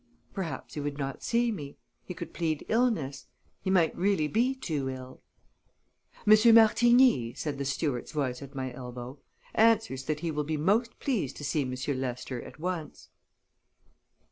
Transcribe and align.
Perhaps 0.33 0.73
he 0.73 0.79
would 0.79 0.97
not 0.97 1.21
see 1.21 1.51
me; 1.51 1.77
he 2.03 2.15
could 2.15 2.33
plead 2.33 2.65
illness; 2.69 3.27
he 3.61 3.69
might 3.69 3.93
be 3.95 4.01
really 4.01 4.55
too 4.55 4.89
ill. 4.89 5.21
"Monsieur 6.25 6.51
Martigny," 6.51 7.35
said 7.37 7.59
the 7.59 7.65
steward's 7.65 8.11
voice 8.11 8.41
at 8.41 8.55
my 8.55 8.73
elbow, 8.73 9.19
"answers 9.53 10.05
that 10.05 10.21
he 10.21 10.31
will 10.31 10.43
be 10.43 10.57
most 10.57 10.97
pleased 10.99 11.37
to 11.37 11.43
see 11.43 11.63
Monsieur 11.63 11.93
Lester 11.93 12.41
at 12.41 12.59
once." 12.59 13.09